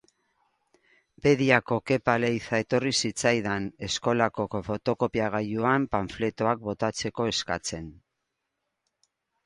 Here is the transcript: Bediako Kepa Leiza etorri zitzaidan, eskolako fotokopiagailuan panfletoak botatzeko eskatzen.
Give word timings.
Bediako 1.25 1.77
Kepa 1.89 2.15
Leiza 2.23 2.61
etorri 2.63 2.93
zitzaidan, 3.03 3.69
eskolako 3.89 4.47
fotokopiagailuan 4.71 5.87
panfletoak 5.95 6.67
botatzeko 6.71 7.33
eskatzen. 7.37 7.97